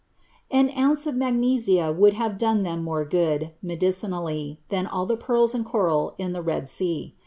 [0.49, 5.53] "'An ounce of magnesia would have done lliem more ffood, medicinally, than all the pearls
[5.53, 7.15] and coral in Ihe lied Sea.